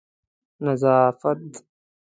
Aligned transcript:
نظافت 0.65 1.51